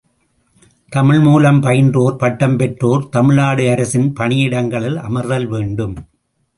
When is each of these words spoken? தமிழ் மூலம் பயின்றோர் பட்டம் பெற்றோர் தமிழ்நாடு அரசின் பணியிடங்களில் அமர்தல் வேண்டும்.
தமிழ் 0.89 1.19
மூலம் 1.19 1.59
பயின்றோர் 1.61 2.15
பட்டம் 2.15 2.57
பெற்றோர் 2.57 3.09
தமிழ்நாடு 3.09 3.69
அரசின் 3.69 4.13
பணியிடங்களில் 4.19 4.99
அமர்தல் 5.09 5.47
வேண்டும். 5.47 5.95